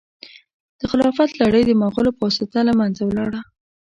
د 0.79 0.81
خلافت 0.91 1.29
لړۍ 1.41 1.63
د 1.65 1.71
مغولو 1.81 2.11
په 2.17 2.21
واسطه 2.25 2.59
له 2.67 2.73
منځه 2.79 3.01
ولاړه. 3.05 3.41